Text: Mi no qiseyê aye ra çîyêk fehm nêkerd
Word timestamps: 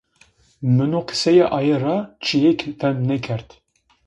Mi 0.75 0.85
no 0.91 1.01
qiseyê 1.09 1.45
aye 1.59 1.75
ra 1.83 1.95
çîyêk 2.23 2.59
fehm 2.79 2.97
nêkerd 3.07 3.49